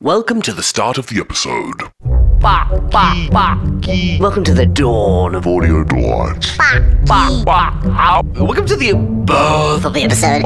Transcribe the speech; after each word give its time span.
Welcome 0.00 0.42
to 0.42 0.52
the 0.52 0.62
start 0.62 0.96
of 0.96 1.08
the 1.08 1.18
episode. 1.18 1.82
Welcome 4.20 4.44
to 4.44 4.54
the 4.54 4.64
dawn 4.64 5.34
of 5.34 5.44
Audio 5.48 5.82
Delights. 5.82 6.56
Welcome 7.08 8.66
to 8.66 8.76
the 8.76 8.92
birth 8.94 9.84
of 9.84 9.94
the 9.94 10.02
episode. 10.04 10.42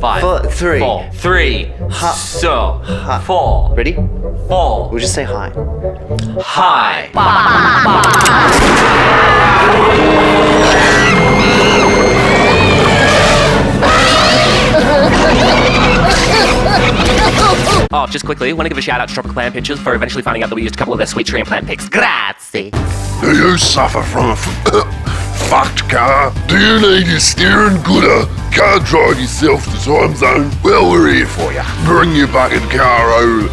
Five, 0.00 0.20
Four, 0.20 0.42
three. 0.50 0.80
four, 0.80 1.08
three, 1.12 1.72
so, 2.16 2.82
four, 3.24 3.72
Ready? 3.76 3.92
four, 4.48 4.90
We'll 4.90 4.98
just 4.98 5.14
say 5.14 5.22
hi. 5.22 5.52
high. 6.40 7.10
Oh, 17.98 18.06
just 18.06 18.26
quickly, 18.26 18.52
want 18.52 18.66
to 18.66 18.68
give 18.68 18.76
a 18.76 18.82
shout 18.82 19.00
out 19.00 19.08
to 19.08 19.14
Tropical 19.14 19.32
Plant 19.32 19.54
Pictures 19.54 19.80
for 19.80 19.94
eventually 19.94 20.22
finding 20.22 20.42
out 20.42 20.50
that 20.50 20.54
we 20.54 20.60
used 20.60 20.74
a 20.74 20.78
couple 20.78 20.92
of 20.92 20.98
their 20.98 21.06
sweet 21.06 21.26
tree 21.26 21.40
and 21.40 21.48
plant 21.48 21.66
pics. 21.66 21.88
Grazie. 21.88 22.70
Do 23.22 23.32
you 23.34 23.56
suffer 23.56 24.02
from 24.02 24.32
a 24.32 24.36
fucked 25.48 25.88
car? 25.88 26.30
Do 26.46 26.58
you 26.58 26.78
need 26.78 27.06
your 27.06 27.20
steering 27.20 27.80
gooder? 27.84 28.26
Can't 28.52 28.84
drive 28.84 29.18
yourself 29.18 29.64
to 29.64 29.82
time 29.82 30.14
zone? 30.14 30.50
Well, 30.62 30.90
we're 30.90 31.08
here 31.08 31.26
for 31.26 31.50
you. 31.54 31.62
Bring 31.86 32.14
your 32.14 32.28
bucket 32.28 32.68
car 32.68 33.12
over 33.12 33.48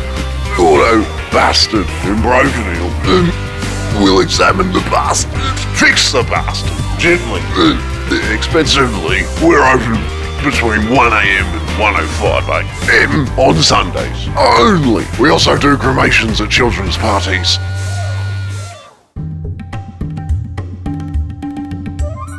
auto 0.60 1.00
bastard 1.32 1.88
in 2.04 2.22
Broken 2.22 2.52
Hill. 2.52 2.92
and 3.16 4.04
We'll 4.04 4.20
examine 4.20 4.74
the 4.74 4.84
bastard. 4.92 5.32
Fix 5.80 6.12
the 6.12 6.24
bastard. 6.24 6.76
Gently. 7.00 7.40
Uh, 8.04 8.36
expensively. 8.36 9.22
We're 9.42 9.64
open 9.64 9.96
between 10.44 10.82
1am 10.92 11.48
and 11.56 11.68
105am 11.80 13.38
on 13.40 13.56
Sundays. 13.64 14.28
Only. 14.36 15.06
We 15.18 15.30
also 15.30 15.58
do 15.58 15.78
cremations 15.78 16.42
at 16.42 16.50
children's 16.52 16.98
parties. 16.98 17.56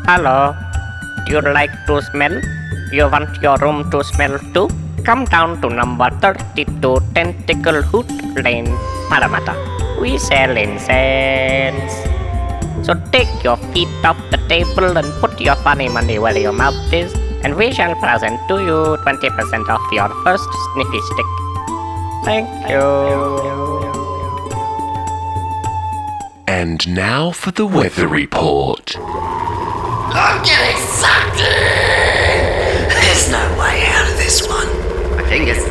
Hello. 0.05 0.53
Do 1.25 1.33
you 1.33 1.41
like 1.41 1.73
to 1.87 2.03
smell? 2.13 2.37
You 2.93 3.09
want 3.09 3.41
your 3.41 3.57
room 3.57 3.91
to 3.91 4.05
smell 4.05 4.39
too? 4.53 4.69
Come 5.03 5.25
down 5.25 5.63
to 5.63 5.71
number 5.71 6.11
32 6.21 7.01
Tentacle 7.15 7.81
Hoot 7.81 8.09
Lane, 8.45 8.69
Parramatta. 9.09 9.57
We 9.99 10.19
sell 10.19 10.55
incense. 10.57 11.95
So 12.85 12.93
take 13.11 13.33
your 13.43 13.57
feet 13.73 13.89
off 14.05 14.21
the 14.31 14.37
table 14.49 14.99
and 14.99 15.09
put 15.23 15.41
your 15.41 15.57
funny 15.57 15.89
money 15.89 16.19
where 16.19 16.37
your 16.37 16.53
mouth 16.53 16.93
is, 16.93 17.15
and 17.45 17.55
we 17.57 17.71
shall 17.71 17.95
present 17.97 18.41
to 18.49 18.55
you 18.55 18.97
20% 19.05 19.69
off 19.69 19.93
your 19.93 20.09
first 20.25 20.49
sniffy 20.73 21.01
stick. 21.01 21.27
Thank 22.25 22.49
you. 22.71 22.81
And 26.47 26.89
now 26.89 27.31
for 27.31 27.51
the 27.51 27.67
weather 27.67 28.09
report. 28.09 28.97
I'm 28.97 30.43
getting 30.43 30.81
sucked 30.87 31.41
in. 31.41 32.89
There's 32.89 33.29
no 33.31 33.45
way 33.61 33.85
out 33.89 34.11
of 34.11 34.17
this 34.17 34.49
one. 34.49 34.69
My 35.17 35.29
fingers, 35.29 35.63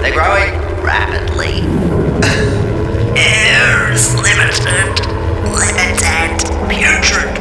they're 0.00 0.12
growing 0.12 0.54
rapidly. 0.84 1.66
Air 3.18 3.92
is 3.92 4.14
limited. 4.14 5.02
Limited. 5.50 6.38
Putrid. 6.68 7.34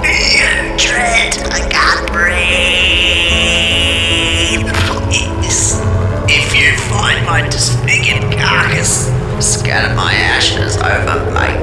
Putrid. 0.00 0.39
My 10.00 10.14
ashes 10.14 10.78
over 10.78 11.30
my 11.30 11.59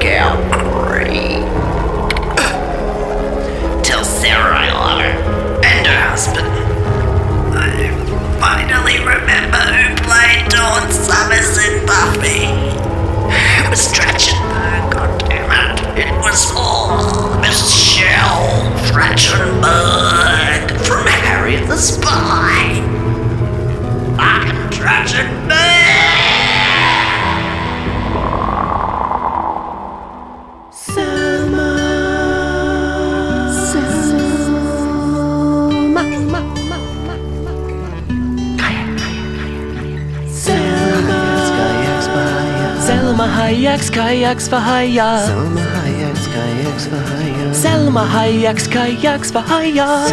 Hayek's 43.48 43.88
kayaks 43.88 44.46
for 44.46 44.58
hire. 44.58 45.24
Selma 45.24 45.62
Hayek's 45.72 46.26
kayaks 46.26 46.86
for 46.86 47.00
hire. 47.00 47.54
Selma 47.54 48.04
Hayek's 48.04 48.68
kayaks 48.68 49.30
for 49.30 49.40
hire. 49.40 50.06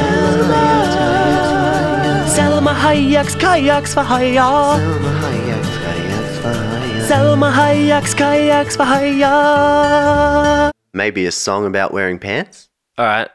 Selma 2.30 2.74
Hayek's 2.74 3.36
kayaks 3.36 3.94
for 3.94 4.04
hire. 4.04 4.80
Selma 4.80 5.12
Hayek's 5.20 5.76
kayaks 5.84 6.38
for 6.40 6.54
hire. 6.54 7.08
Selma 7.08 7.52
Hayek's 7.52 8.14
kayaks 8.14 8.76
for 8.78 8.86
hire. 8.86 10.72
Maybe 10.94 11.26
a 11.26 11.32
song 11.34 11.66
about 11.66 11.92
wearing 11.92 12.20
pants? 12.20 12.70
Alright, 12.98 13.32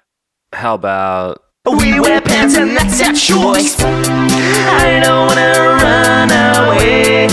how 0.55 0.77
about. 0.77 1.43
We 1.67 2.01
wear 2.01 2.23
pants 2.23 2.57
and 2.57 2.75
that's 2.75 3.03
our 3.03 3.13
choice. 3.13 3.77
I 3.79 4.99
don't 5.05 5.27
wanna 5.29 5.53
run 5.85 6.31
away. 6.57 7.29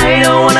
I 0.00 0.22
don't 0.22 0.44
wanna 0.46 0.59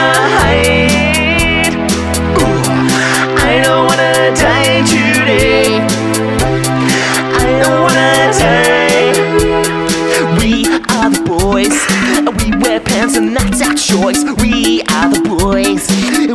and 13.20 13.36
that's 13.36 13.60
our 13.60 13.74
choice. 13.74 14.24
We 14.40 14.80
are 14.96 15.10
the 15.10 15.20
boys. 15.20 15.84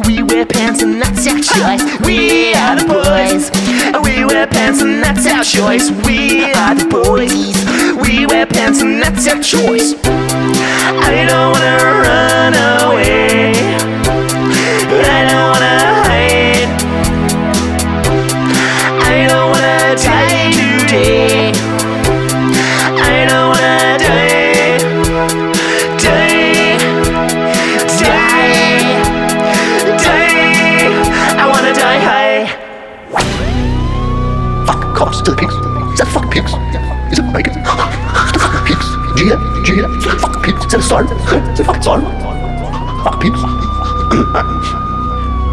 We 0.08 0.22
wear 0.22 0.46
pants 0.46 0.84
and 0.84 1.02
that's 1.02 1.26
our 1.28 1.40
choice. 1.40 1.84
We 2.06 2.54
are 2.54 2.76
the 2.76 2.86
boys. 2.86 3.50
We 4.04 4.24
wear 4.26 4.46
pants 4.46 4.82
and 4.82 5.02
that's 5.04 5.26
our 5.26 5.44
choice. 5.44 5.90
We 6.06 6.54
are 6.54 6.76
the 6.76 6.86
boys. 6.86 7.58
We 8.04 8.28
wear 8.28 8.46
pants 8.46 8.82
and 8.82 9.02
that's 9.02 9.28
our 9.28 9.42
choice. 9.42 9.96
I 10.06 11.26
don't 11.28 11.52
wanna 11.54 12.02
run 12.06 12.54
fucking 40.82 40.82
pigs? 40.82 40.82
Is 40.82 40.82
that 40.82 40.82
a 40.82 40.84
siren? 40.84 41.08
Is 41.54 41.60
it 41.60 41.64
fucking 41.64 41.82
siren? 41.84 42.04
Fuck 43.04 43.22
pigs. 43.22 43.40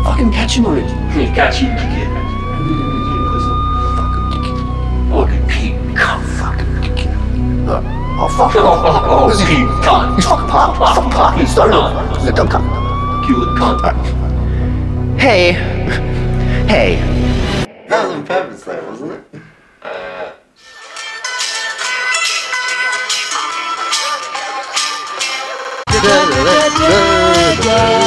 fucking 0.04 0.32
catch 0.32 0.56
him 0.56 0.66
on 0.66 0.78
it. 0.78 0.88
Yeah, 1.14 1.34
catch 1.34 1.56
him. 1.56 1.76
Fucking 5.10 5.46
pig. 5.48 5.96
Come 5.96 6.22
fucking. 6.24 6.72
Oh, 7.68 8.28
fuck. 8.28 8.54
Oh, 8.56 8.60
oh, 8.62 9.24
oh. 9.24 9.28
This 9.30 9.40
is 9.40 9.48
he. 9.48 9.56
Oh, 9.58 10.12
He's 10.16 10.24
fucking 10.24 10.48
parked. 10.48 10.78
Fucking 10.78 11.10
parked. 11.10 11.38
He's 11.40 11.54
thrown 11.54 11.72
off. 11.72 12.18
He's 12.18 12.28
a 12.28 12.32
dumb 12.32 12.48
cunt. 12.48 13.28
You 13.28 13.42
a 13.42 13.46
cunt. 13.58 15.20
Hey. 15.20 15.52
Hey. 16.66 16.96
That 17.88 18.06
was 18.06 18.16
on 18.16 18.26
purpose 18.26 18.62
Da-da-da-da-da. 26.02 28.02